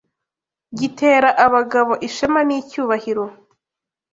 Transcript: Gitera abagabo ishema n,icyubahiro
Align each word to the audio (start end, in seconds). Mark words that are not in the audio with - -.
Gitera 0.79 1.29
abagabo 1.45 1.93
ishema 2.07 2.39
n,icyubahiro 2.47 3.23